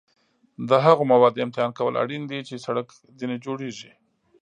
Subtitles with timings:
[0.69, 2.87] د هغو موادو امتحان کول اړین دي چې سړک
[3.19, 3.91] ترې جوړیږي